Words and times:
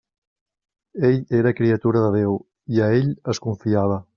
Ell 1.09 1.19
era 1.41 1.53
criatura 1.59 2.03
de 2.05 2.09
Déu, 2.17 2.35
i 2.77 2.85
a 2.87 2.91
Ell 2.99 3.13
es 3.35 3.47
confiava. 3.49 4.03